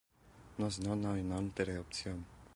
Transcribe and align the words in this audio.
Nos 0.61 0.75
non 0.85 0.99
ha 1.05 1.11
un 1.25 1.31
altere 1.41 1.77
option. 1.85 2.25